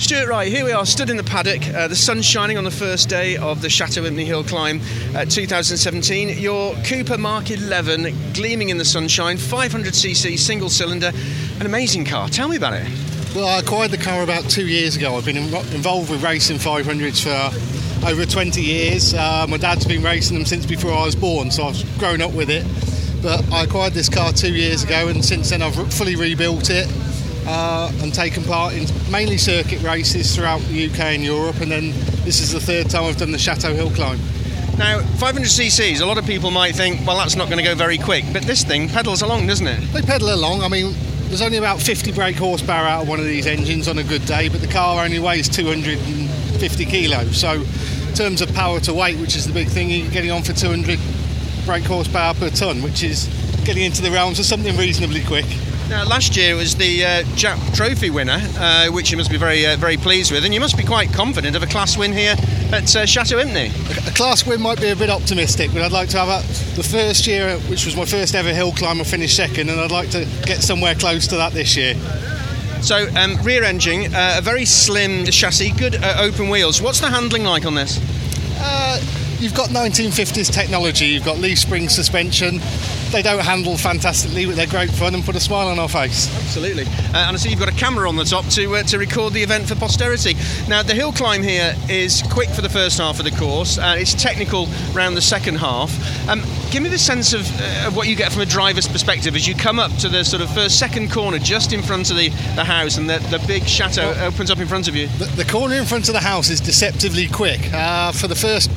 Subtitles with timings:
[0.00, 1.62] Stuart Wright, here we are, stood in the paddock.
[1.68, 4.80] Uh, the sun's shining on the first day of the Chateau Impney Hill Climb
[5.14, 6.38] uh, 2017.
[6.38, 11.12] Your Cooper Mark 11 gleaming in the sunshine, 500cc single cylinder,
[11.60, 12.30] an amazing car.
[12.30, 12.88] Tell me about it.
[13.34, 15.16] Well, I acquired the car about two years ago.
[15.16, 19.12] I've been involved with racing 500s for over 20 years.
[19.12, 22.32] Uh, my dad's been racing them since before I was born, so I've grown up
[22.32, 22.64] with it.
[23.22, 26.88] But I acquired this car two years ago, and since then I've fully rebuilt it
[27.50, 31.60] uh, and taken part in mainly circuit races throughout the UK and Europe.
[31.60, 31.90] And then
[32.24, 34.20] this is the third time I've done the Chateau Hill climb.
[34.78, 37.74] Now, 500 cc's, a lot of people might think, well, that's not going to go
[37.74, 39.80] very quick, but this thing pedals along, doesn't it?
[39.92, 40.62] They pedal along.
[40.62, 40.94] I mean,
[41.26, 44.24] there's only about 50 brake horsepower out of one of these engines on a good
[44.26, 47.38] day, but the car only weighs 250 kilos.
[47.38, 50.42] So, in terms of power to weight, which is the big thing, you're getting on
[50.42, 50.98] for 200
[51.66, 53.28] brake horsepower per tonne, which is
[53.64, 55.46] getting into the realms of something reasonably quick.
[55.90, 59.66] Now, last year was the uh, Jap Trophy winner, uh, which you must be very,
[59.66, 62.36] uh, very pleased with, and you must be quite confident of a class win here
[62.72, 63.70] at uh, Chateau Impney.
[64.06, 66.84] A class win might be a bit optimistic, but I'd like to have a, the
[66.84, 70.10] first year, which was my first ever hill climb, I finished second, and I'd like
[70.10, 71.94] to get somewhere close to that this year.
[72.82, 76.80] So, um, rear engine, uh, a very slim chassis, good uh, open wheels.
[76.80, 77.98] What's the handling like on this?
[79.40, 82.60] You've got 1950s technology, you've got leaf spring suspension.
[83.10, 86.32] They don't handle fantastically, but they're great fun and put a smile on our face.
[86.36, 86.84] Absolutely.
[86.84, 89.32] Uh, and I see you've got a camera on the top to, uh, to record
[89.32, 90.36] the event for posterity.
[90.68, 93.96] Now, the hill climb here is quick for the first half of the course, uh,
[93.98, 95.90] it's technical around the second half.
[96.28, 99.34] Um, give me the sense of, uh, of what you get from a driver's perspective
[99.34, 102.16] as you come up to the sort of first, second corner just in front of
[102.16, 105.08] the, the house and the, the big chateau well, opens up in front of you.
[105.18, 107.60] The, the, corner in front of the house is deceptively quick.
[107.72, 108.70] Uh, for the first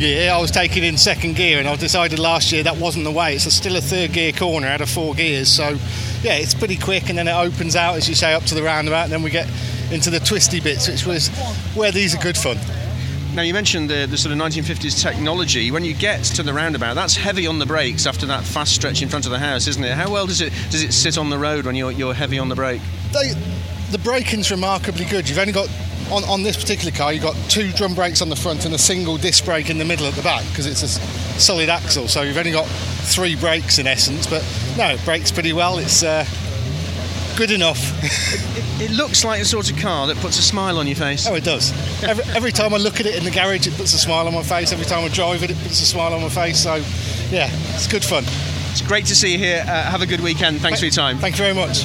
[0.00, 3.10] year, I was taking in second gear, and I decided last year that wasn't the
[3.10, 3.34] way.
[3.34, 5.76] It's still a third gear corner out of four gears, so
[6.22, 8.62] yeah, it's pretty quick, and then it opens out as you say up to the
[8.62, 9.48] roundabout, and then we get
[9.92, 11.28] into the twisty bits, which was
[11.74, 12.56] where these are good fun.
[13.34, 15.70] Now you mentioned the, the sort of 1950s technology.
[15.70, 19.02] When you get to the roundabout, that's heavy on the brakes after that fast stretch
[19.02, 19.92] in front of the house, isn't it?
[19.92, 22.48] How well does it does it sit on the road when you're you're heavy on
[22.48, 22.82] the brake?
[23.12, 23.32] They,
[23.92, 25.28] the braking's remarkably good.
[25.28, 25.68] You've only got
[26.10, 28.78] on, on this particular car, you've got two drum brakes on the front and a
[28.78, 30.88] single disc brake in the middle at the back because it's a
[31.38, 32.08] solid axle.
[32.08, 34.44] So you've only got three brakes in essence, but
[34.76, 35.78] no, it brakes pretty well.
[35.78, 36.24] It's uh,
[37.36, 37.78] good enough.
[38.56, 41.26] it, it, looks like the sort of car that puts a smile on your face.
[41.26, 41.72] Oh, it does.
[42.02, 44.34] Every, every time I look at it in the garage, it puts a smile on
[44.34, 44.72] my face.
[44.72, 46.62] Every time I drive it, it puts a smile on my face.
[46.62, 46.76] So,
[47.30, 48.24] yeah, it's good fun.
[48.70, 49.64] It's great to see you here.
[49.66, 50.60] Uh, have a good weekend.
[50.60, 51.18] Thanks Thank, for your time.
[51.18, 51.84] Thank you very much.